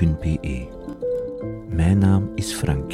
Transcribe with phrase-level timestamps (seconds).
[0.00, 0.66] www.frank.be.
[1.68, 2.92] Mijn naam is Frank.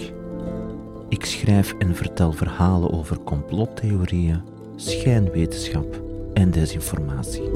[1.08, 4.42] Ik schrijf en vertel verhalen over complottheorieën,
[4.76, 6.00] schijnwetenschap
[6.34, 7.50] en desinformatie.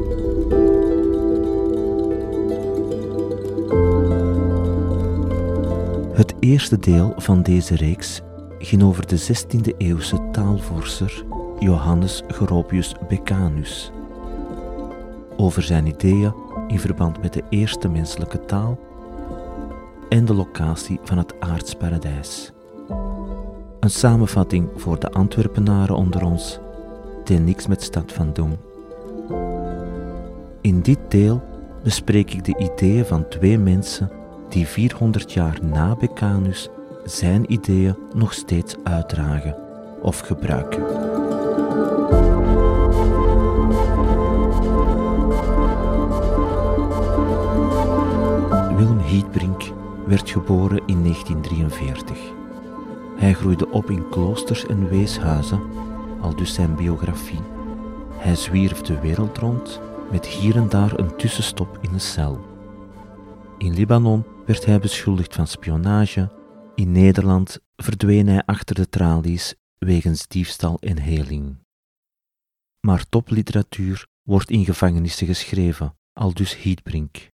[6.13, 8.21] Het eerste deel van deze reeks
[8.59, 11.25] ging over de 16e eeuwse taalvorser
[11.59, 13.91] Johannes Gropius Becanus.
[15.37, 16.35] Over zijn ideeën
[16.69, 18.79] in verband met de eerste menselijke taal
[20.11, 22.53] en de locatie van het aardsparadijs.
[23.81, 26.59] Een samenvatting voor de Antwerpenaren onder ons,
[27.25, 28.57] die niks met stad van doen.
[30.61, 31.43] In dit deel
[31.83, 34.11] bespreek ik de ideeën van twee mensen
[34.49, 36.69] die 400 jaar na Becanus
[37.05, 39.57] zijn ideeën nog steeds uitdragen
[40.03, 40.85] of gebruiken.
[48.77, 49.63] Willem Hietbrink
[50.11, 52.19] werd geboren in 1943.
[53.17, 55.63] Hij groeide op in kloosters en weeshuizen,
[56.21, 57.41] al dus zijn biografie.
[58.13, 59.81] Hij zwierf de wereld rond
[60.11, 62.41] met hier en daar een tussenstop in een cel.
[63.59, 66.33] In Libanon werd hij beschuldigd van spionage.
[66.75, 71.59] In Nederland verdween hij achter de tralies wegens diefstal en heling.
[72.81, 77.31] Maar topliteratuur wordt in gevangenissen geschreven, al dus Hietbrink.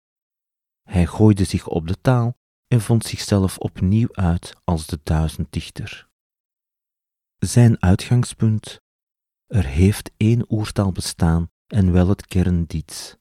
[0.90, 2.40] Hij gooide zich op de taal
[2.72, 6.10] en vond zichzelf opnieuw uit als de duizenddichter.
[7.38, 8.82] Zijn uitgangspunt?
[9.46, 13.16] Er heeft één oertaal bestaan en wel het kerndiets.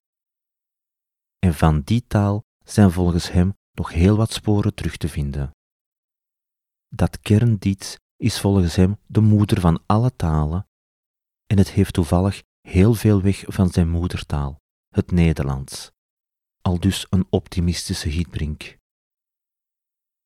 [1.38, 5.50] En van die taal zijn volgens hem nog heel wat sporen terug te vinden.
[6.88, 10.68] Dat kerndiets is volgens hem de moeder van alle talen
[11.46, 15.91] en het heeft toevallig heel veel weg van zijn moedertaal, het Nederlands.
[16.62, 18.78] Al dus een optimistische Hietbrink.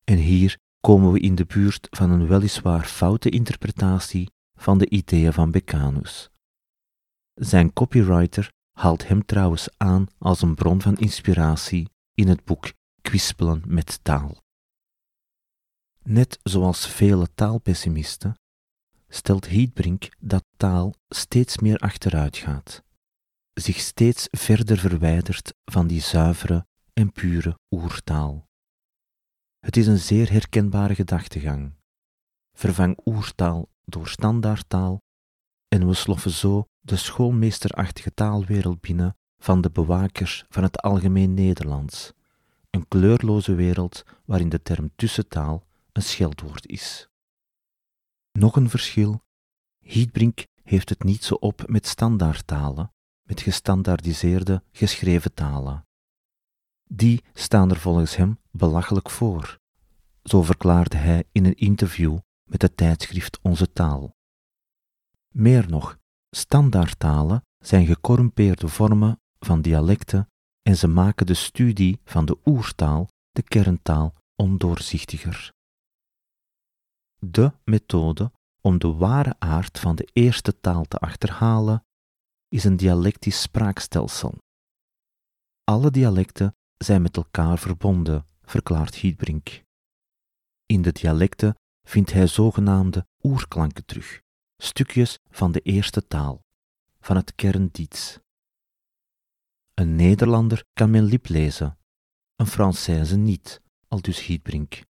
[0.04, 5.32] En hier komen we in de buurt van een weliswaar foute interpretatie van de ideeën
[5.32, 6.30] van Becanus.
[7.34, 13.62] Zijn copywriter haalt hem trouwens aan als een bron van inspiratie in het boek Kwispelen
[13.66, 14.42] met taal.
[16.02, 18.38] Net zoals vele taalpessimisten
[19.08, 22.82] stelt Hietbrink dat taal steeds meer achteruit gaat,
[23.52, 28.48] zich steeds verder verwijdert van die zuivere en pure oertaal.
[29.64, 31.72] Het is een zeer herkenbare gedachtegang.
[32.52, 35.02] Vervang oertaal door standaardtaal
[35.68, 42.12] en we sloffen zo de schoolmeesterachtige taalwereld binnen van de bewakers van het algemeen Nederlands,
[42.70, 47.08] een kleurloze wereld waarin de term tussentaal een scheldwoord is.
[48.32, 49.22] Nog een verschil.
[49.78, 52.92] Hietbrink heeft het niet zo op met standaardtalen,
[53.22, 55.86] met gestandaardiseerde geschreven talen.
[56.96, 59.58] Die staan er volgens hem belachelijk voor.
[60.22, 64.14] Zo verklaarde hij in een interview met het tijdschrift Onze Taal.
[65.28, 65.98] Meer nog,
[66.30, 70.30] standaardtalen zijn gecorrumpeerde vormen van dialecten
[70.62, 75.52] en ze maken de studie van de oertaal, de kerntaal, ondoorzichtiger.
[77.18, 81.84] De methode om de ware aard van de eerste taal te achterhalen
[82.48, 84.38] is een dialectisch spraakstelsel.
[85.64, 89.62] Alle dialecten zijn met elkaar verbonden, verklaart Hietbrink.
[90.66, 94.20] In de dialecten vindt hij zogenaamde oerklanken terug,
[94.56, 96.44] stukjes van de eerste taal,
[97.00, 98.18] van het kerndiets.
[99.74, 101.78] Een Nederlander kan men lip lezen,
[102.36, 104.82] een Française niet, al dus Hietbrink,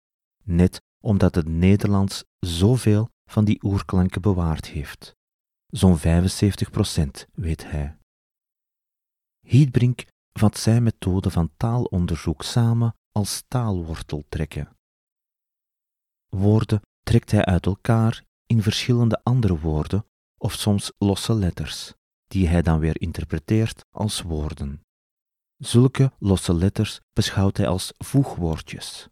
[0.43, 5.15] net omdat het Nederlands zoveel van die oerklanken bewaard heeft.
[5.67, 7.97] Zo'n 75 procent, weet hij.
[9.41, 14.77] Hietbrink vat zijn methode van taalonderzoek samen als taalworteltrekken.
[16.29, 20.07] Woorden trekt hij uit elkaar in verschillende andere woorden
[20.39, 21.95] of soms losse letters,
[22.27, 24.81] die hij dan weer interpreteert als woorden.
[25.57, 29.09] Zulke losse letters beschouwt hij als voegwoordjes.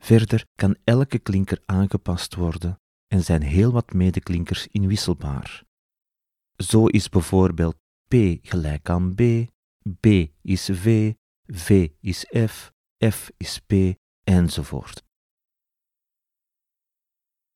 [0.00, 5.64] Verder kan elke klinker aangepast worden en zijn heel wat medeklinkers inwisselbaar.
[6.56, 7.76] Zo is bijvoorbeeld
[8.08, 9.20] P gelijk aan B,
[10.00, 10.06] B
[10.42, 11.14] is V,
[11.46, 12.72] V is F,
[13.10, 13.72] F is P
[14.22, 15.04] enzovoort.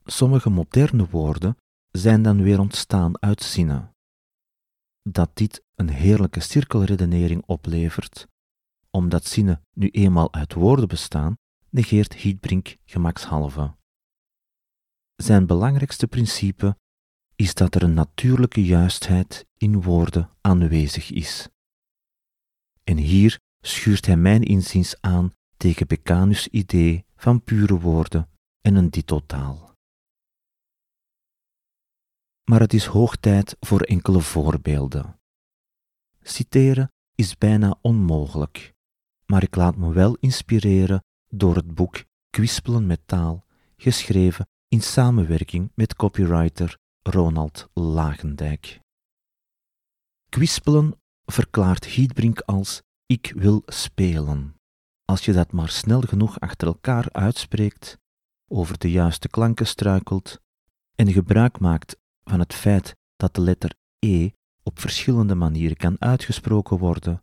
[0.05, 1.57] Sommige moderne woorden
[1.91, 3.97] zijn dan weer ontstaan uit zinnen.
[5.03, 8.29] Dat dit een heerlijke cirkelredenering oplevert,
[8.91, 11.37] omdat zinnen nu eenmaal uit woorden bestaan,
[11.71, 13.77] negeert Hietbrink gemakshalve.
[15.17, 16.77] Zijn belangrijkste principe
[17.37, 21.49] is dat er een natuurlijke juistheid in woorden aanwezig is.
[22.89, 28.31] En hier schuurt hij mijn inziens aan tegen Becanus' idee van pure woorden
[28.61, 29.75] en een ditotaal.
[32.45, 35.21] Maar het is hoog tijd voor enkele voorbeelden.
[36.23, 38.75] Citeren is bijna onmogelijk,
[39.27, 43.45] maar ik laat me wel inspireren door het boek Kwispelen met taal,
[43.77, 48.81] geschreven in samenwerking met copywriter Ronald Lagendijk.
[50.29, 50.99] Kwispelen
[51.33, 54.57] verklaart Hiedbrink als ik wil spelen.
[55.05, 57.99] Als je dat maar snel genoeg achter elkaar uitspreekt,
[58.49, 60.41] over de juiste klanken struikelt
[60.95, 64.31] en gebruik maakt van het feit dat de letter E
[64.63, 67.23] op verschillende manieren kan uitgesproken worden,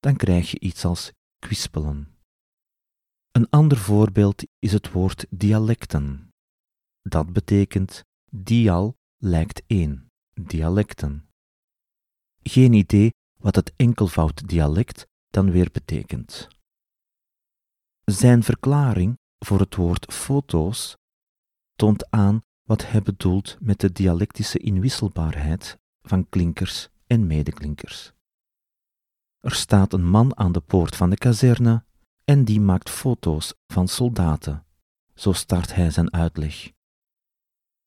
[0.00, 2.16] dan krijg je iets als kwispelen.
[3.30, 6.28] Een ander voorbeeld is het woord dialecten.
[7.02, 11.28] Dat betekent dial lijkt één, dialecten.
[12.42, 13.10] Geen idee
[13.42, 16.48] wat het enkelvoud dialect dan weer betekent.
[18.04, 20.96] Zijn verklaring voor het woord foto's
[21.74, 28.12] toont aan wat hij bedoelt met de dialectische inwisselbaarheid van klinkers en medeklinkers.
[29.40, 31.84] Er staat een man aan de poort van de kazerne
[32.24, 34.66] en die maakt foto's van soldaten.
[35.14, 36.72] Zo start hij zijn uitleg.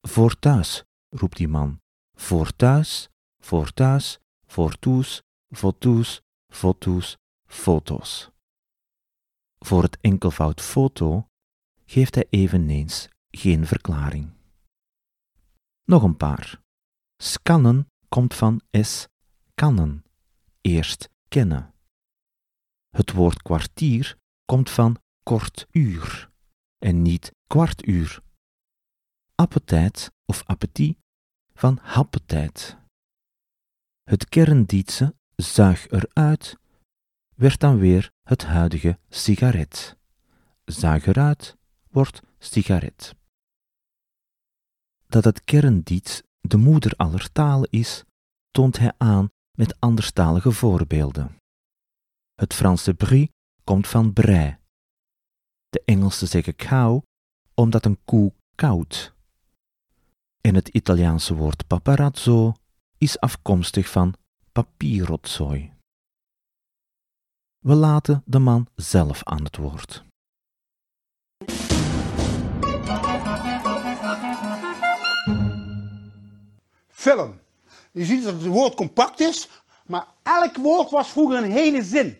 [0.00, 1.80] Voor thuis, roept die man.
[2.14, 3.08] Voor thuis,
[3.38, 6.22] voor thuis, voor toes, foto's,
[6.52, 7.16] foto's,
[7.46, 8.30] foto's.
[9.58, 11.28] Voor het enkelvoud foto
[11.84, 14.32] geeft hij eveneens geen verklaring.
[15.84, 16.62] Nog een paar.
[17.16, 19.06] Scannen komt van s
[19.54, 20.04] kannen,
[20.60, 21.74] eerst kennen.
[22.88, 26.30] Het woord kwartier komt van kort uur
[26.78, 28.22] en niet kwartuur.
[29.34, 30.98] Appetijt of appetit
[31.52, 32.76] van happetijd.
[34.02, 36.56] Het kerndietse zuig eruit
[37.34, 39.96] werd dan weer het huidige sigaret.
[40.64, 41.56] Zuig eruit
[41.90, 43.14] wordt sigaret.
[45.06, 48.04] Dat het kerndiets de moeder aller talen is,
[48.50, 51.36] toont hij aan met anderstalige voorbeelden.
[52.34, 53.32] Het Franse brie
[53.64, 54.56] komt van brei.
[55.68, 57.02] De Engelsen zeggen cow
[57.54, 59.14] omdat een koe koud.
[60.40, 62.54] En het Italiaanse woord paparazzo
[62.98, 64.14] is afkomstig van
[64.56, 65.72] papierrotzooi.
[67.58, 70.04] We laten de man zelf aan het woord.
[76.88, 77.40] Film.
[77.92, 79.48] Je ziet dat het woord compact is,
[79.86, 82.16] maar elk woord was vroeger een hele zin.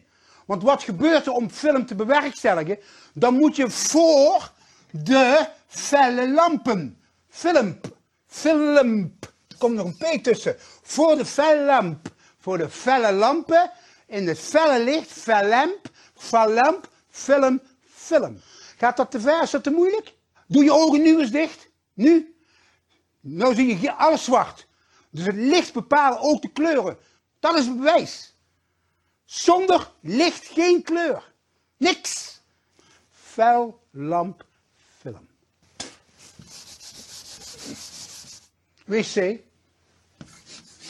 [0.47, 2.79] Want wat gebeurt er om film te bewerkstelligen?
[3.15, 4.53] Dan moet je voor
[4.91, 6.99] de felle lampen.
[7.29, 7.81] Film.
[8.27, 9.17] Film.
[9.49, 10.56] Er komt nog een P tussen.
[10.83, 12.15] Voor de felle lamp.
[12.47, 13.71] Voor de felle lampen.
[14.07, 15.11] In het felle licht.
[15.11, 15.91] Fellamp.
[16.15, 16.89] Fellamp.
[17.11, 17.61] Film.
[17.95, 18.41] Film.
[18.77, 19.43] Gaat dat te ver?
[19.43, 20.15] Is dat te moeilijk?
[20.47, 21.69] Doe je ogen nu eens dicht.
[21.95, 22.37] Nu.
[23.21, 24.67] Nou zie je alles zwart.
[25.11, 26.99] Dus het licht bepaalt ook de kleuren.
[27.41, 28.35] Dat is bewijs.
[29.25, 31.33] Zonder licht geen kleur.
[31.77, 32.41] Niks.
[33.11, 34.45] Fel, lamp,
[34.99, 35.29] film.
[38.85, 39.41] WC.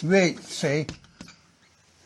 [0.01, 0.85] WC.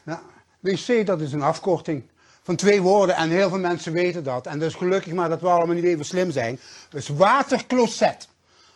[0.04, 0.22] Ja,
[0.60, 2.02] WC, dat is een afkorting
[2.42, 4.46] van twee woorden en heel veel mensen weten dat.
[4.46, 6.60] En dus gelukkig maar dat we allemaal niet even slim zijn.
[6.90, 8.28] Dus watercloset.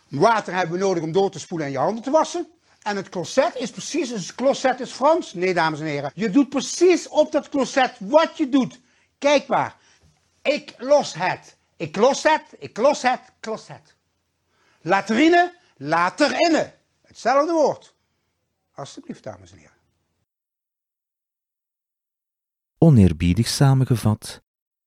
[0.07, 2.47] Water hebben we nodig om door te spoelen en je handen te wassen.
[2.81, 5.33] En het closet is precies, het closet is Frans.
[5.33, 6.11] Nee, dames en heren.
[6.15, 8.79] Je doet precies op dat closet wat je doet.
[9.17, 9.75] Kijk maar.
[10.41, 11.55] Ik los het.
[11.77, 13.95] Ik los het, ik los het, closet.
[14.81, 16.73] Latrine, laterine.
[17.01, 17.93] Hetzelfde woord.
[18.75, 19.74] Alsjeblieft, dames en heren.
[22.85, 24.41] Oneerbiedig samengevat,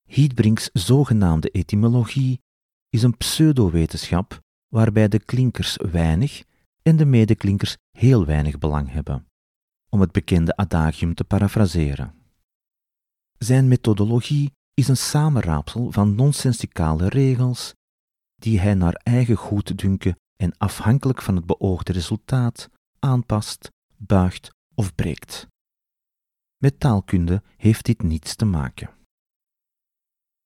[0.05, 2.41] Hiedbrinks zogenaamde etymologie
[2.89, 6.45] is een pseudowetenschap waarbij de klinkers weinig
[6.83, 9.27] en de medeklinkers heel weinig belang hebben,
[9.89, 12.15] om het bekende adagium te parafraseren.
[13.39, 17.75] Zijn methodologie is een samenraapsel van nonsensicale regels
[18.35, 25.47] die hij naar eigen goeddunken en afhankelijk van het beoogde resultaat aanpast, buigt of breekt.
[26.59, 28.91] Met taalkunde heeft dit niets te maken.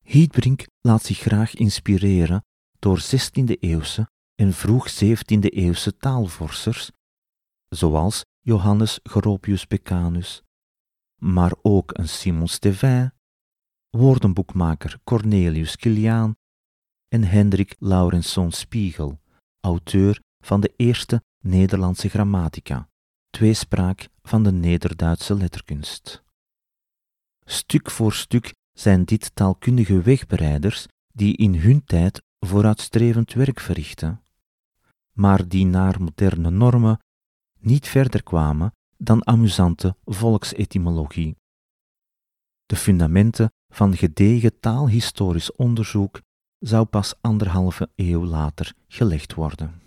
[0.04, 2.44] Hietbrink laat zich graag inspireren
[2.78, 6.90] door 16e-eeuwse en vroeg 17e-eeuwse taalvorsers,
[7.68, 10.42] zoals Johannes Gropius Becanus,
[11.20, 13.12] maar ook een Simon Stevin,
[13.90, 16.36] woordenboekmaker Cornelius Kiliaan
[17.08, 19.20] en Hendrik Laurensson Spiegel,
[19.60, 22.88] auteur van de eerste Nederlandse grammatica,
[23.32, 26.22] tweespraak van de Nederduitse letterkunst.
[27.44, 34.22] Stuk voor stuk zijn dit taalkundige wegbereiders die in hun tijd vooruitstrevend werk verrichten,
[35.12, 36.98] maar die naar moderne normen
[37.58, 41.36] niet verder kwamen dan amusante volksetymologie.
[42.66, 46.20] De fundamenten van gedegen taalhistorisch onderzoek
[46.58, 49.80] zou pas anderhalve eeuw later gelegd worden.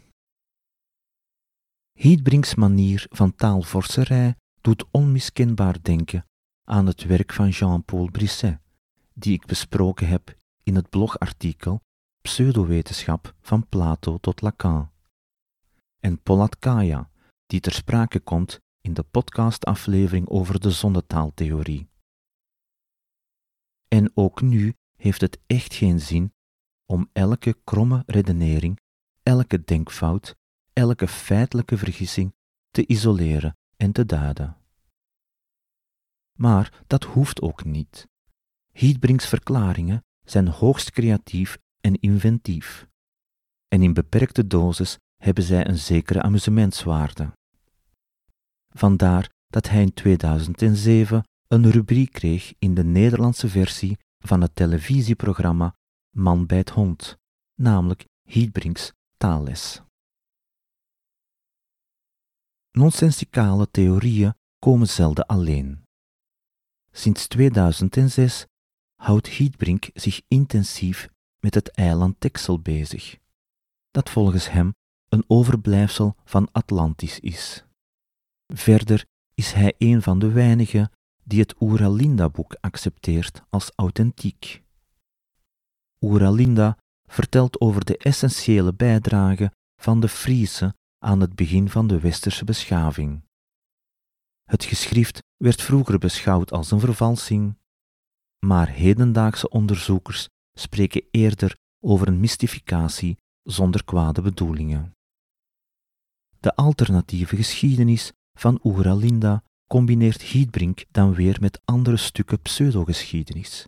[1.99, 6.25] Hiedbrinks manier van taalvorserij doet onmiskenbaar denken
[6.63, 8.59] aan het werk van Jean-Paul Brisset,
[9.13, 11.81] die ik besproken heb in het blogartikel
[12.21, 14.91] Pseudowetenschap van Plato tot Lacan,
[15.99, 17.09] en Polatkaya,
[17.45, 21.89] die ter sprake komt in de podcastaflevering over de zonnetaaltheorie.
[23.87, 26.33] En ook nu heeft het echt geen zin
[26.85, 28.79] om elke kromme redenering,
[29.23, 30.35] elke denkfout,
[30.75, 32.33] elke feitelijke vergissing
[32.69, 34.57] te isoleren en te duiden.
[36.37, 38.07] Maar dat hoeft ook niet.
[38.71, 42.87] Hiedbrings verklaringen zijn hoogst creatief en inventief.
[43.67, 47.31] En in beperkte dosis hebben zij een zekere amusementswaarde.
[48.73, 55.75] Vandaar dat hij in 2007 een rubriek kreeg in de Nederlandse versie van het televisieprogramma
[56.15, 57.17] Man bij het hond,
[57.55, 59.84] namelijk Hiedbrinks taalles.
[62.75, 65.83] Nonsensicale theorieën komen zelden alleen.
[66.91, 68.45] Sinds 2006
[68.95, 73.17] houdt Hiedbrink zich intensief met het eiland Texel bezig,
[73.91, 74.73] dat volgens hem
[75.09, 77.65] een overblijfsel van Atlantis is.
[78.53, 80.91] Verder is hij een van de weinigen
[81.23, 84.63] die het Oeralinda-boek accepteert als authentiek.
[86.01, 86.77] Oeralinda
[87.09, 89.51] vertelt over de essentiële bijdrage
[89.81, 90.75] van de Friese
[91.05, 93.23] aan het begin van de westerse beschaving.
[94.43, 97.57] Het geschrift werd vroeger beschouwd als een vervalsing,
[98.45, 104.91] maar hedendaagse onderzoekers spreken eerder over een mystificatie zonder kwade bedoelingen.
[106.39, 113.67] De alternatieve geschiedenis van Oeralinda combineert Hiedbrink dan weer met andere stukken pseudogeschiedenis.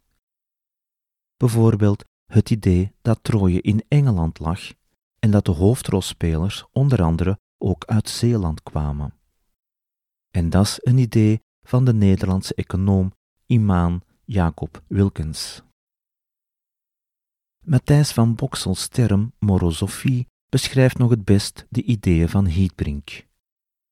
[1.36, 4.72] Bijvoorbeeld het idee dat Troje in Engeland lag
[5.20, 9.14] en dat de hoofdrolspelers onder andere ook uit Zeeland kwamen.
[10.32, 13.14] En dat is een idee van de Nederlandse econoom
[13.46, 15.62] Imaan Jacob Wilkens.
[17.64, 23.26] Matthijs van Boxels term morosofie beschrijft nog het best de ideeën van Hiedbrink.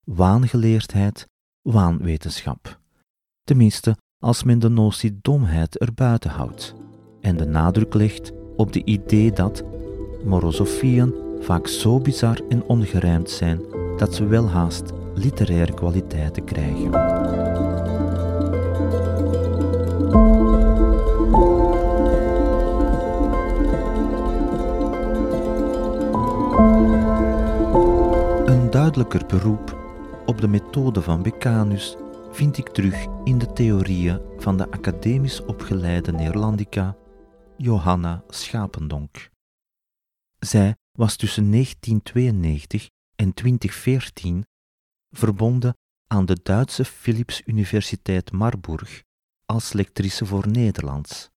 [0.03, 1.27] Waangeleerdheid,
[1.61, 2.79] waanwetenschap.
[3.43, 6.75] Tenminste, als men de notie domheid erbuiten houdt
[7.21, 9.63] en de nadruk legt op de idee dat
[10.25, 13.61] morosofieën vaak zo bizar en ongerijmd zijn
[13.97, 16.93] dat ze wel haast literaire kwaliteiten krijgen.
[28.45, 29.77] Een duidelijker beroep
[30.25, 31.95] op de methode van Becanus
[32.31, 36.95] vind ik terug in de theorieën van de academisch opgeleide Neerlandica
[37.57, 39.34] Johanna Schapendonk.
[40.45, 44.45] Zij was tussen 1992 en 2014
[45.09, 49.03] verbonden aan de Duitse Philips Universiteit Marburg
[49.45, 51.29] als lectrice voor Nederlands.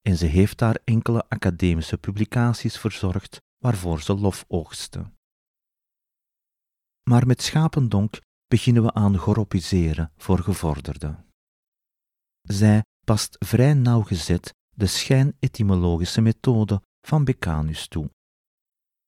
[0.00, 5.12] En ze heeft daar enkele academische publicaties verzorgd waarvoor ze lof oogste.
[7.10, 11.26] Maar met schapendonk beginnen we aan goropiseren voor gevorderden.
[12.40, 18.10] Zij past vrij nauwgezet de schijnetymologische methode van Becanus toe.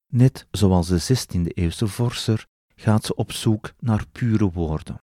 [0.06, 5.02] Net zoals de 16e-eeuwse vorser gaat ze op zoek naar pure woorden.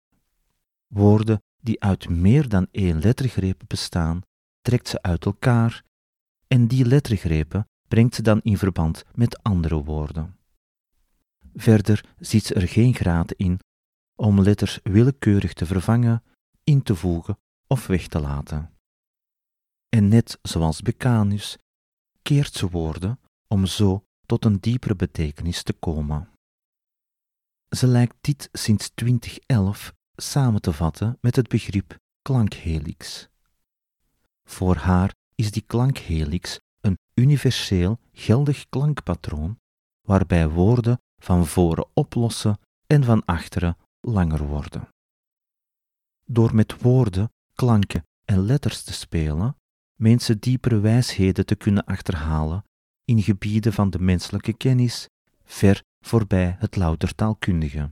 [0.88, 4.22] Woorden die uit meer dan één lettergreep bestaan,
[4.62, 5.84] trekt ze uit elkaar
[6.48, 10.38] en die lettergrepen brengt ze dan in verband met andere woorden.
[11.54, 13.60] Verder ziet ze er geen graad in
[14.16, 16.24] om letters willekeurig te vervangen,
[16.64, 17.38] in te voegen
[17.68, 18.72] of weg te laten.
[19.90, 21.58] En net zoals Becanus
[22.28, 26.30] keert ze woorden om zo tot een diepere betekenis te komen.
[27.70, 33.28] Ze lijkt dit sinds 2011 samen te vatten met het begrip klankhelix.
[34.44, 39.60] Voor haar is die klankhelix een universeel geldig klankpatroon
[40.02, 44.88] waarbij woorden van voren oplossen en van achteren langer worden.
[46.24, 49.56] Door met woorden, klanken en letters te spelen,
[50.18, 52.66] ze diepere wijsheden te kunnen achterhalen
[53.06, 55.08] in gebieden van de menselijke kennis,
[55.44, 57.92] ver voorbij het louter taalkundige.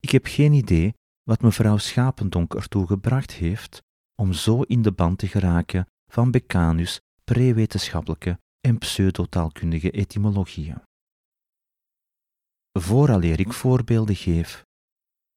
[0.00, 3.82] Ik heb geen idee wat mevrouw Schapendonk ertoe gebracht heeft
[4.14, 10.82] om zo in de band te geraken van Becanus' prewetenschappelijke en pseudotaalkundige etymologieën.
[12.72, 14.64] Vooraleer ik voorbeelden geef,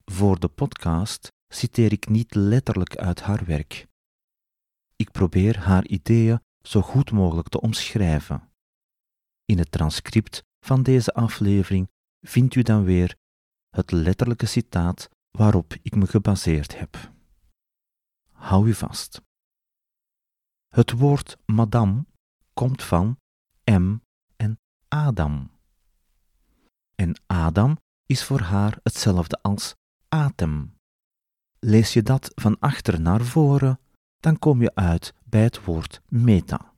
[0.06, 3.90] voor de podcast citeer ik niet letterlijk uit haar werk.
[5.02, 8.52] Ik probeer haar ideeën zo goed mogelijk te omschrijven.
[9.46, 11.90] In het transcript van deze aflevering
[12.28, 13.16] vindt u dan weer
[13.70, 17.12] het letterlijke citaat waarop ik me gebaseerd heb.
[18.32, 19.22] Hou u vast.
[20.68, 22.06] Het woord madame
[22.54, 23.18] komt van
[23.64, 23.98] M
[24.36, 25.52] en Adam.
[26.96, 29.76] En Adam is voor haar hetzelfde als
[30.08, 30.76] atem.
[31.60, 33.80] Lees je dat van achter naar voren,
[34.22, 36.74] dan kom je uit bij het woord meta.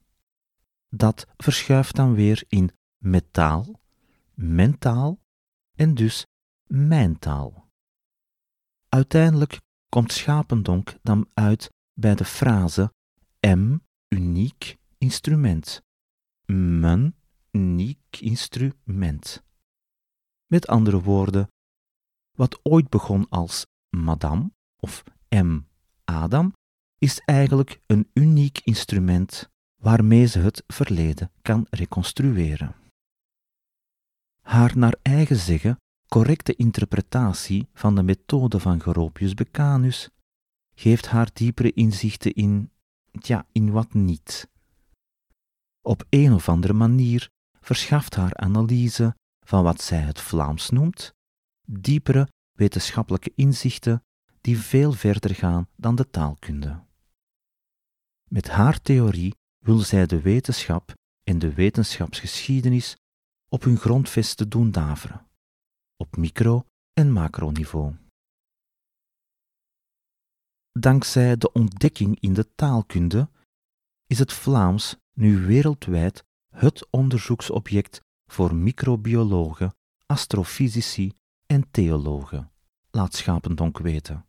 [0.89, 3.81] Dat verschuift dan weer in metaal,
[4.33, 5.19] mentaal
[5.75, 6.25] en dus
[6.67, 7.69] mijn taal.
[8.89, 12.93] Uiteindelijk komt schapendonk dan uit bij de frase
[13.39, 15.81] M, uniek instrument.
[16.45, 17.15] Mijn
[17.51, 19.43] uniek instrument.
[20.45, 21.47] Met andere woorden,
[22.37, 25.59] wat ooit begon als madame of M.
[26.03, 26.53] Adam,
[27.03, 29.49] is eigenlijk een uniek instrument
[29.81, 32.75] waarmee ze het verleden kan reconstrueren.
[34.41, 40.09] Haar naar eigen zeggen correcte interpretatie van de methode van Goropius Becanus
[40.75, 42.71] geeft haar diepere inzichten in,
[43.11, 44.49] ja, in wat niet.
[45.81, 47.29] Op een of andere manier
[47.59, 51.13] verschaft haar analyse van wat zij het Vlaams noemt,
[51.67, 54.03] diepere wetenschappelijke inzichten
[54.41, 56.91] die veel verder gaan dan de taalkunde.
[58.33, 59.35] Met haar theorie
[59.65, 62.95] wil zij de wetenschap en de wetenschapsgeschiedenis
[63.49, 65.27] op hun grondvesten doen daveren,
[65.97, 67.95] op micro- en macroniveau.
[70.71, 73.29] Dankzij de ontdekking in de taalkunde
[74.07, 76.23] is het Vlaams nu wereldwijd
[76.55, 81.13] het onderzoeksobject voor microbiologen, astrofysici
[81.45, 82.51] en theologen,
[82.89, 84.25] laat Schapendonk weten.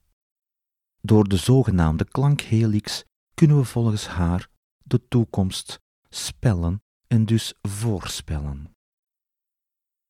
[1.00, 3.04] Door de zogenaamde klankhelix
[3.44, 4.48] kunnen we volgens haar
[4.82, 8.76] de toekomst spellen en dus voorspellen.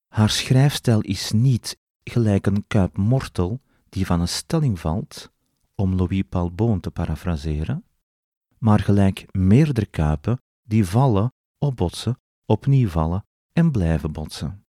[0.08, 5.32] Haar schrijfstijl is niet gelijk een kuipmortel die van een stelling valt,
[5.74, 7.84] om Louis Palboon te parafraseren,
[8.58, 14.66] maar gelijk meerdere kuipen die vallen, opbotsen, opnieuw vallen en blijven botsen.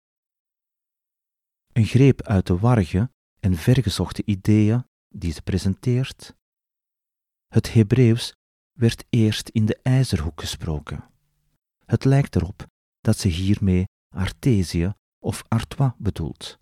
[1.72, 6.36] Een greep uit de warge en vergezochte ideeën die ze presenteert.
[7.46, 8.34] Het Hebreeuws
[8.74, 11.04] werd eerst in de ijzerhoek gesproken.
[11.84, 12.66] Het lijkt erop
[13.00, 13.84] dat ze hiermee
[14.14, 16.58] Artesië of Artois bedoelt,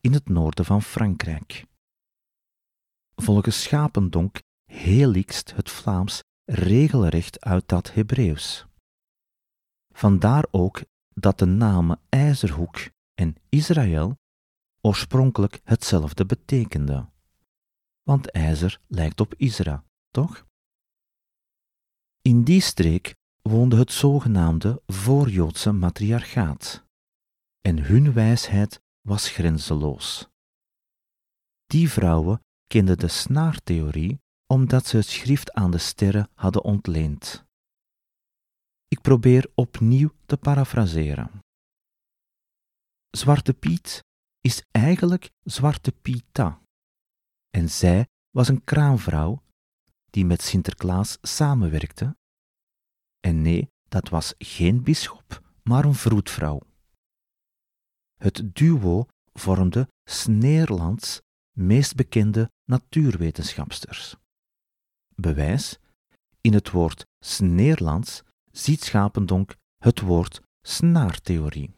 [0.00, 1.64] in het noorden van Frankrijk.
[3.14, 4.40] Volgens Schapendonk
[4.72, 8.66] heligst het Vlaams regelrecht uit dat Hebreeuws.
[9.94, 10.82] Vandaar ook
[11.14, 12.78] dat de namen IJzerhoek
[13.14, 14.16] en Israël
[14.80, 17.12] oorspronkelijk hetzelfde betekenden.
[18.02, 20.46] Want ijzer lijkt op Isra, toch?
[22.28, 26.84] In die streek woonde het zogenaamde voorjoodse matriarchaat.
[27.60, 30.28] En hun wijsheid was grenzeloos.
[31.66, 37.44] Die vrouwen kenden de snaartheorie omdat ze het schrift aan de sterren hadden ontleend.
[38.88, 41.30] Ik probeer opnieuw te parafraseren.
[43.10, 44.04] Zwarte Piet
[44.40, 46.60] is eigenlijk Zwarte Pieta.
[47.50, 49.42] En zij was een kraamvrouw
[50.18, 52.16] die met Sinterklaas samenwerkte.
[53.20, 56.60] En nee, dat was geen bisschop, maar een vroedvrouw.
[58.16, 61.20] Het duo vormde Sneerlands
[61.56, 64.16] meest bekende natuurwetenschapsters.
[65.14, 65.78] Bewijs:
[66.40, 71.74] in het woord Sneerlands ziet Schapendonk het woord snaartheorie.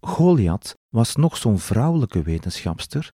[0.00, 3.12] Goliath was nog zo'n vrouwelijke wetenschapster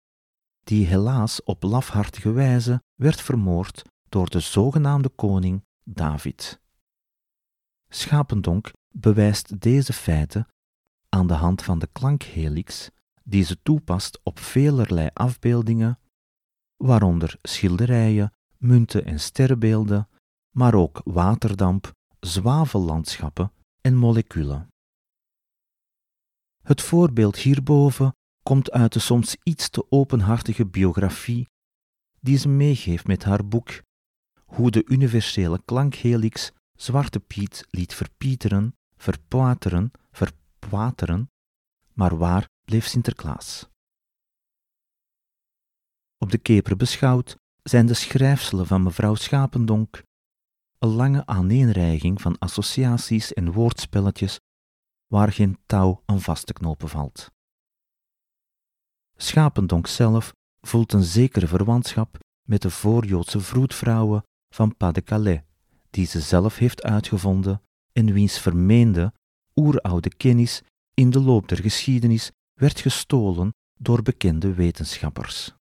[0.64, 6.62] die helaas op lafhartige wijze werd vermoord door de zogenaamde koning David.
[7.90, 10.48] Schapendonk bewijst deze feiten
[11.10, 12.90] aan de hand van de klankhelix
[13.24, 16.00] die ze toepast op velerlei afbeeldingen,
[16.76, 20.10] waaronder schilderijen, munten en sterrenbeelden,
[20.52, 24.68] maar ook waterdamp, zwavellandschappen en moleculen.
[26.64, 31.48] Het voorbeeld hierboven komt uit de soms iets te openhartige biografie
[32.20, 33.82] die ze meegeeft met haar boek
[34.46, 41.32] Hoe de universele klankhelix Zwarte Piet liet verpieteren, verpoateren, verpwateren,
[41.94, 43.70] maar waar bleef Sinterklaas?
[46.18, 50.04] Op de keper beschouwd zijn de schrijfselen van mevrouw Schapendonk
[50.80, 54.40] een lange aaneenreiging van associaties en woordspelletjes
[55.08, 57.33] waar geen touw aan vast te knopen valt.
[59.18, 64.24] Schapendonk zelf voelt een zekere verwantschap met de voorjoodse vroedvrouwen
[64.54, 65.42] van Pas de Calais,
[65.90, 69.14] die ze zelf heeft uitgevonden en wiens vermeende,
[69.56, 70.62] oeroude kennis
[70.94, 75.54] in de loop der geschiedenis werd gestolen door bekende wetenschappers.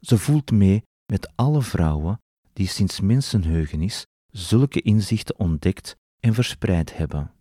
[0.00, 2.20] Ze voelt mee met alle vrouwen
[2.52, 7.32] die sinds mensenheugenis zulke inzichten ontdekt en verspreid hebben.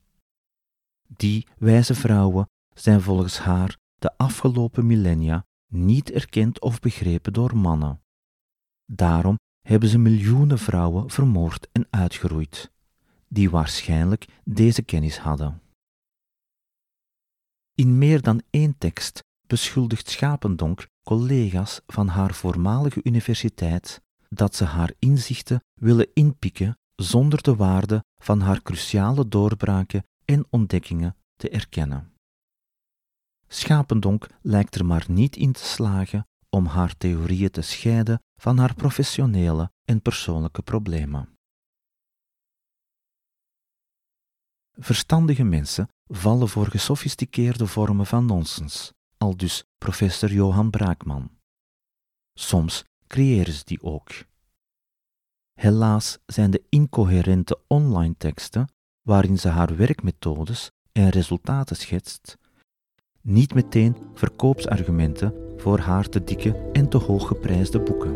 [1.08, 8.02] Die wijze vrouwen zijn volgens haar de afgelopen millennia niet erkend of begrepen door mannen.
[8.86, 12.72] Daarom hebben ze miljoenen vrouwen vermoord en uitgeroeid,
[13.28, 15.62] die waarschijnlijk deze kennis hadden.
[17.76, 24.94] In meer dan één tekst beschuldigt Schapendonk collega's van haar voormalige universiteit dat ze haar
[25.00, 32.13] inzichten willen inpikken zonder de waarde van haar cruciale doorbraken en ontdekkingen te erkennen.
[33.54, 38.74] Schapendonk lijkt er maar niet in te slagen om haar theorieën te scheiden van haar
[38.74, 41.38] professionele en persoonlijke problemen.
[44.72, 51.32] Verstandige mensen vallen voor gesofisticeerde vormen van nonsens, aldus professor Johan Braakman.
[52.34, 54.10] Soms creëren ze die ook.
[55.54, 58.68] Helaas zijn de incoherente online teksten,
[59.02, 62.38] waarin ze haar werkmethodes en resultaten schetst,
[63.24, 68.16] niet meteen verkoopsargumenten voor haar te dikke en te hoog geprijsde boeken.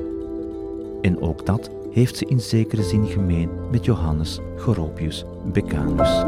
[1.01, 6.25] En ook dat heeft ze in zekere zin gemeen met Johannes Goropius Beccanus.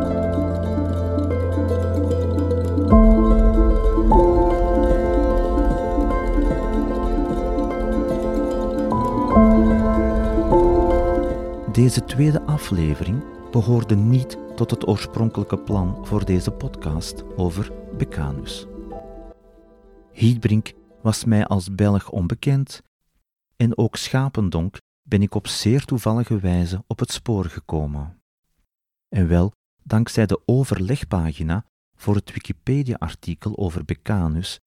[11.72, 18.69] Deze tweede aflevering behoorde niet tot het oorspronkelijke plan voor deze podcast over Beccanus.
[20.20, 22.84] Hietbrink was mij als Belg onbekend
[23.56, 28.22] en ook Schapendonk ben ik op zeer toevallige wijze op het spoor gekomen.
[29.10, 29.52] En wel
[29.84, 34.60] dankzij de overlegpagina voor het Wikipedia-artikel over Beccanus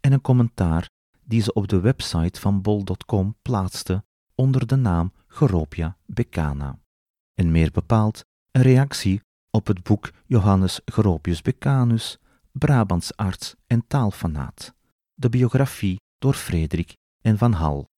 [0.00, 0.88] en een commentaar
[1.24, 6.78] die ze op de website van bol.com plaatste onder de naam Geropia Beccana.
[7.34, 12.18] En meer bepaald een reactie op het boek Johannes Geropius Beccanus,
[12.52, 14.76] Brabants arts en taalfanaat,
[15.18, 17.88] de biografie door Frederik en Van Hal.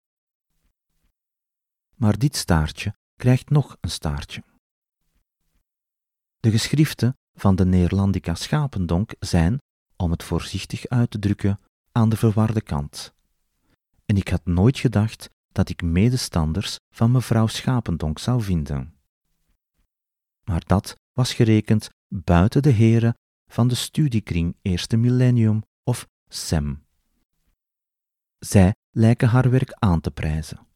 [1.95, 4.43] Maar dit staartje krijgt nog een staartje.
[6.37, 9.59] De geschriften van de Neerlandica Schapendonk zijn,
[9.97, 11.61] om het voorzichtig uit te drukken,
[11.93, 13.15] aan de verwarde kant.
[14.07, 18.95] En ik had nooit gedacht dat ik medestanders van mevrouw Schapendonk zou vinden.
[20.45, 23.15] Maar dat was gerekend buiten de heren
[23.51, 26.89] van de studiekring Eerste Millennium of SEM.
[28.41, 30.67] Zij lijken haar werk aan te prijzen,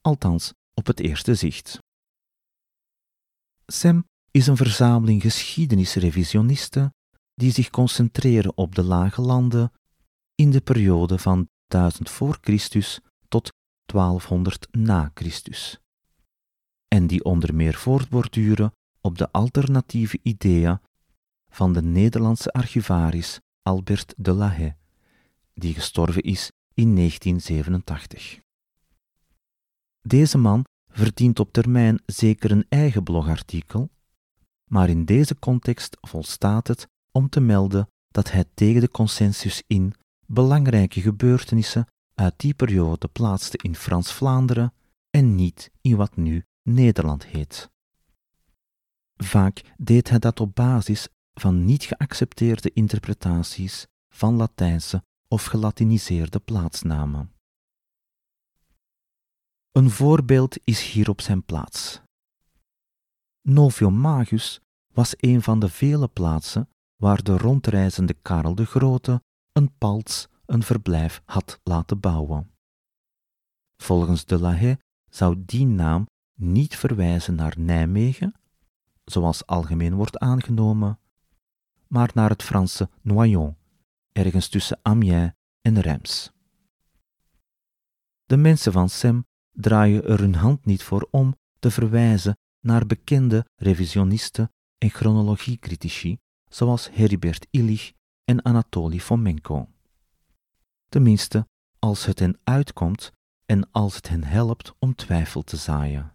[0.00, 1.78] althans op het eerste zicht.
[3.66, 6.94] SEM is een verzameling geschiedenisrevisionisten
[7.34, 9.72] die zich concentreren op de lage landen
[10.34, 13.52] in de periode van 1000 voor Christus tot
[13.84, 15.80] 1200 na Christus.
[16.88, 20.80] En die onder meer voortborduren op de alternatieve ideeën
[21.48, 24.76] van de Nederlandse archivaris Albert de la Haye,
[25.54, 28.40] die gestorven is in 1987.
[30.02, 33.90] Deze man verdient op termijn zeker een eigen blogartikel,
[34.70, 39.94] maar in deze context volstaat het om te melden dat hij tegen de consensus in
[40.26, 44.72] belangrijke gebeurtenissen uit die periode plaatste in Frans-Vlaanderen
[45.10, 47.70] en niet in wat nu Nederland heet.
[49.16, 57.32] Vaak deed hij dat op basis van niet geaccepteerde interpretaties van Latijnse of gelatiniseerde plaatsnamen.
[59.72, 62.00] Een voorbeeld is hier op zijn plaats.
[63.42, 64.60] Noviomagus
[64.92, 70.62] was een van de vele plaatsen waar de rondreizende Karel de Grote een palts, een
[70.62, 72.50] verblijf had laten bouwen.
[73.76, 74.78] Volgens de La Haye
[75.10, 78.34] zou die naam niet verwijzen naar Nijmegen,
[79.04, 80.98] zoals algemeen wordt aangenomen,
[81.86, 83.56] maar naar het Franse Noyon,
[84.12, 86.32] ergens tussen Amiens en Reims.
[88.24, 93.46] De mensen van Sem draaien er hun hand niet voor om te verwijzen naar bekende
[93.56, 96.18] revisionisten en chronologiecritici
[96.48, 97.92] zoals Heribert Illich
[98.24, 99.68] en Anatoly Fomenko.
[100.88, 101.46] Tenminste,
[101.78, 103.12] als het hen uitkomt
[103.46, 106.14] en als het hen helpt om twijfel te zaaien.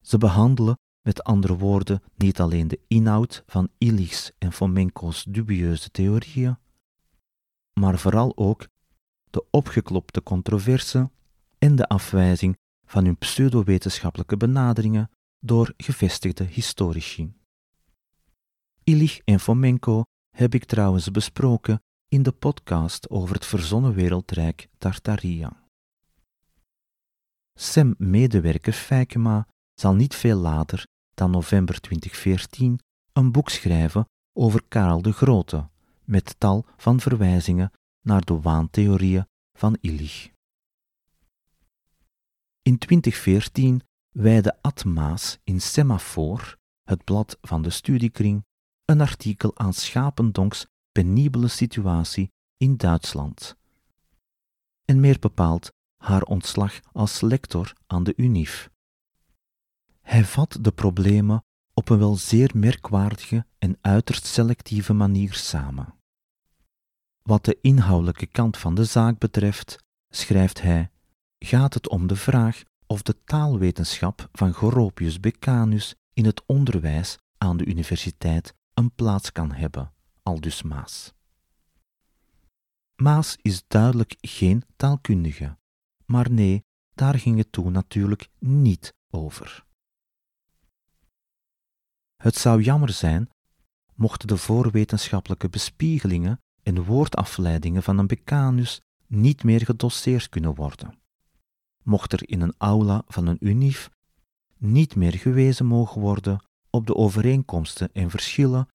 [0.00, 6.58] Ze behandelen met andere woorden niet alleen de inhoud van Illich's en Fomenko's dubieuze theorieën,
[7.80, 8.68] maar vooral ook
[9.30, 11.10] de opgeklopte controverse
[11.58, 17.32] en de afwijzing van hun pseudowetenschappelijke benaderingen door gevestigde historici.
[18.84, 20.04] Illich en Fomenko
[20.36, 25.64] heb ik trouwens besproken in de podcast over het verzonnen wereldrijk Tartaria.
[27.54, 30.86] Sem-medewerker Feikema zal niet veel later
[31.20, 32.80] dan november 2014
[33.12, 35.68] een boek schrijven over Karel de Grote,
[36.04, 40.30] met tal van verwijzingen naar de waantheorieën van Illich.
[42.62, 48.44] In 2014 wijde Ad Maas in Semafor, het blad van de studiekring,
[48.84, 53.56] een artikel aan Schapendonks penibele situatie in Duitsland.
[54.84, 58.70] En meer bepaald haar ontslag als lector aan de UNIF.
[60.10, 61.44] Hij vat de problemen
[61.74, 65.94] op een wel zeer merkwaardige en uiterst selectieve manier samen.
[67.22, 70.90] Wat de inhoudelijke kant van de zaak betreft, schrijft hij,
[71.38, 77.56] gaat het om de vraag of de taalwetenschap van Goropius Becanus in het onderwijs aan
[77.56, 79.92] de universiteit een plaats kan hebben,
[80.22, 81.12] aldus Maas.
[82.96, 85.56] Maas is duidelijk geen taalkundige,
[86.04, 89.68] maar nee, daar ging het toen natuurlijk niet over.
[92.20, 93.30] Het zou jammer zijn
[93.94, 100.98] mochten de voorwetenschappelijke bespiegelingen en woordafleidingen van een Becanus niet meer gedosseerd kunnen worden.
[101.82, 103.90] Mocht er in een aula van een UNIF
[104.56, 108.68] niet meer gewezen mogen worden op de overeenkomsten en verschillen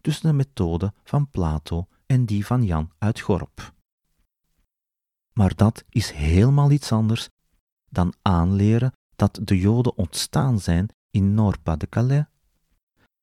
[0.00, 3.74] tussen de methode van Plato en die van Jan uit Gorp.
[5.32, 7.28] Maar dat is helemaal iets anders
[7.88, 12.24] dan aanleren dat de Joden ontstaan zijn in Norpa de Calais,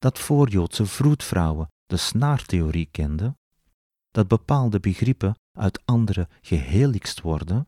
[0.06, 3.38] dat voorjoodse vroedvrouwen de snaartheorie kenden,
[4.12, 7.68] dat bepaalde begrippen uit andere geheeligst worden,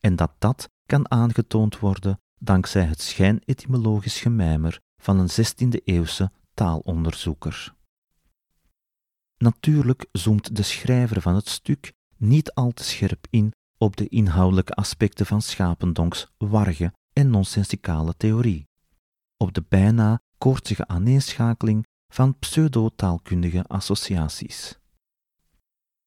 [0.00, 7.74] en dat dat kan aangetoond worden dankzij het schijnetymologisch gemijmer van een 16e-eeuwse taalonderzoeker.
[9.36, 14.74] Natuurlijk zoomt de schrijver van het stuk niet al te scherp in op de inhoudelijke
[14.74, 18.68] aspecten van Schapendonks warge en nonsensicale theorie,
[19.36, 24.78] op de bijna koortsige aaneenschakeling van pseudo-taalkundige associaties.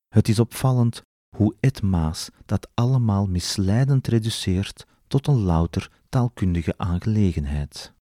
[0.08, 1.02] Het is opvallend
[1.36, 7.94] hoe Ed Maas dat allemaal misleidend reduceert tot een louter taalkundige aangelegenheid.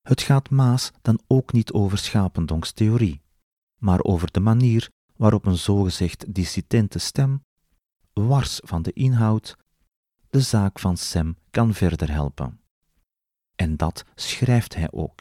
[0.00, 3.22] Het gaat Maas dan ook niet over Schapendonks theorie,
[3.78, 7.44] maar over de manier waarop een zogezegd dissidente stem,
[8.12, 9.56] wars van de inhoud,
[10.30, 12.59] de zaak van Sem kan verder helpen.
[13.60, 15.20] En dat schrijft hij ook.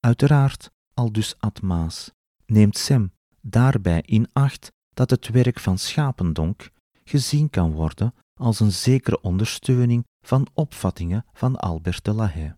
[0.00, 2.12] Uiteraard, al dus Atmaas,
[2.46, 6.70] neemt Sem daarbij in acht dat het werk van Schapendonk
[7.04, 12.56] gezien kan worden als een zekere ondersteuning van opvattingen van Albert de Lahaye.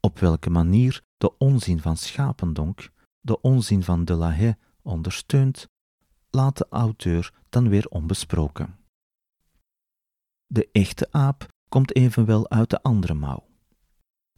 [0.00, 5.68] Op welke manier de onzin van Schapendonk de onzin van de Lahaye ondersteunt,
[6.30, 8.78] laat de auteur dan weer onbesproken.
[10.46, 13.46] De echte aap komt evenwel uit de andere mouw.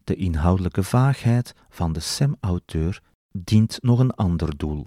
[0.04, 3.02] De inhoudelijke vaagheid van de SEM-auteur
[3.38, 4.86] dient nog een ander doel.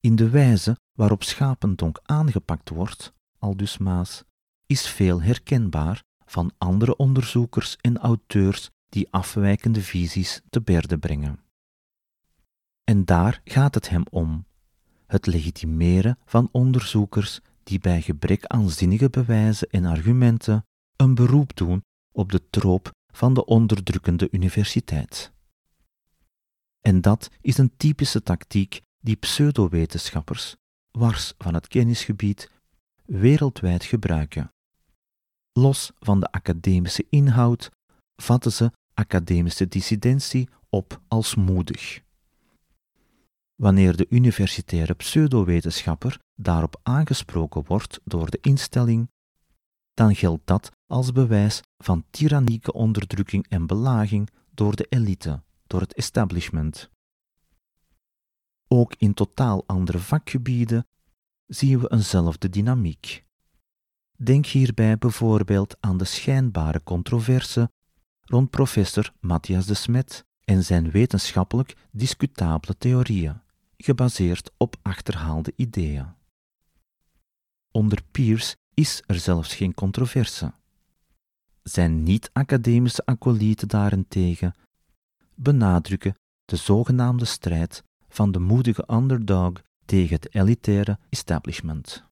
[0.00, 4.24] In de wijze waarop Schapendonk aangepakt wordt, aldus Maas,
[4.66, 11.40] is veel herkenbaar van andere onderzoekers en auteurs die afwijkende visies te berde brengen.
[12.84, 14.46] En daar gaat het hem om:
[15.06, 20.64] het legitimeren van onderzoekers die bij gebrek aan zinnige bewijzen en argumenten
[20.96, 21.82] een beroep doen
[22.12, 25.32] op de troop van de onderdrukkende universiteit.
[26.80, 30.56] En dat is een typische tactiek die pseudowetenschappers,
[30.90, 32.50] wars van het kennisgebied,
[33.04, 34.50] wereldwijd gebruiken.
[35.52, 37.70] Los van de academische inhoud
[38.16, 42.00] vatten ze academische dissidentie op als moedig.
[43.54, 49.10] Wanneer de universitaire pseudowetenschapper daarop aangesproken wordt door de instelling,
[49.94, 55.94] dan geldt dat als bewijs van tyrannieke onderdrukking en belaging door de elite, door het
[55.94, 56.90] establishment.
[58.68, 60.86] Ook in totaal andere vakgebieden
[61.46, 63.24] zien we eenzelfde dynamiek.
[64.16, 67.70] Denk hierbij bijvoorbeeld aan de schijnbare controverse
[68.20, 73.40] rond professor Matthias de Smet en zijn wetenschappelijk discutabele theorieën,
[73.76, 76.14] gebaseerd op achterhaalde ideeën.
[77.70, 80.52] Onder peers is er zelfs geen controverse.
[81.68, 84.54] Zijn niet-academische acolyten daarentegen
[85.34, 89.52] benadrukken de zogenaamde strijd van de moedige underdog
[89.84, 92.04] tegen het elitaire establishment.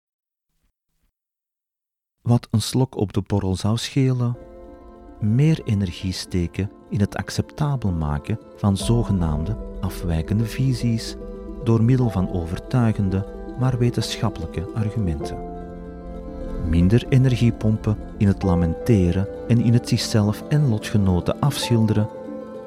[2.20, 4.36] Wat een slok op de borrel zou schelen,
[5.20, 11.16] meer energie steken in het acceptabel maken van zogenaamde afwijkende visies
[11.64, 15.53] door middel van overtuigende, maar wetenschappelijke argumenten.
[16.68, 22.08] Minder energie pompen in het lamenteren en in het zichzelf en lotgenoten afschilderen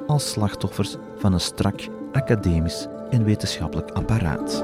[0.07, 1.79] als slachtoffers van een strak
[2.12, 4.63] academisch en wetenschappelijk apparaat.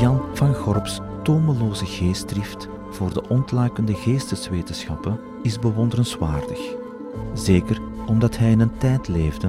[0.00, 6.74] Jan van Gorps tomeloze geestdrift voor de ontluikende geesteswetenschappen is bewonderenswaardig.
[7.34, 9.48] Zeker omdat hij in een tijd leefde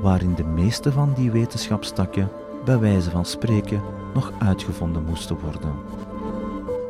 [0.00, 2.28] waarin de meeste van die wetenschapstakken
[2.64, 3.82] bij wijze van spreken
[4.14, 5.74] nog uitgevonden moesten worden.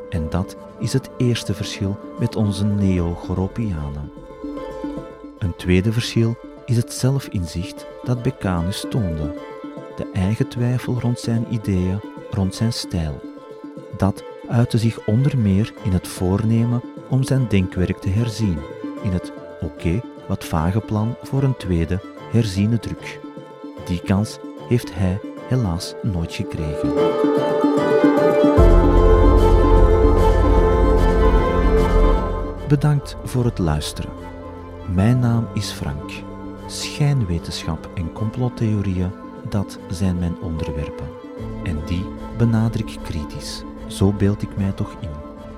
[0.09, 4.13] En dat is het eerste verschil met onze neo-Goropianen.
[5.39, 9.35] Een tweede verschil is het zelfinzicht dat Becanus toonde,
[9.97, 13.21] de eigen twijfel rond zijn ideeën, rond zijn stijl.
[13.97, 18.59] Dat uitte zich onder meer in het voornemen om zijn denkwerk te herzien,
[19.03, 23.21] in het oké, wat vage plan voor een tweede, herziene druk.
[23.85, 26.93] Die kans heeft hij helaas nooit gekregen.
[32.69, 34.11] Bedankt voor het luisteren.
[34.95, 36.11] Mijn naam is Frank.
[36.67, 39.11] Schijnwetenschap en complottheorieën,
[39.49, 41.09] dat zijn mijn onderwerpen.
[41.65, 42.05] En die
[42.39, 43.63] benader ik kritisch.
[43.87, 45.09] Zo beeld ik mij toch in.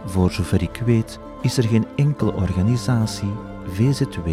[0.04, 3.32] Voor zover ik weet is er geen enkele organisatie,
[3.66, 4.28] VZW,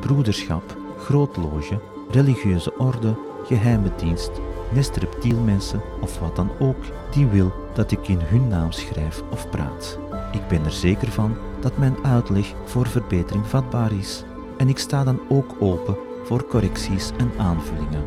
[0.00, 3.14] broederschap, grootloge, religieuze orde,
[3.46, 4.30] geheime dienst,
[4.74, 9.50] nest reptielmensen of wat dan ook die wil dat ik in hun naam schrijf of
[9.50, 9.98] praat.
[10.32, 14.24] Ik ben er zeker van dat mijn uitleg voor verbetering vatbaar is
[14.56, 18.04] en ik sta dan ook open voor correcties en aanvullingen.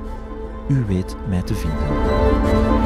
[0.67, 2.76] U weet mij te vinden.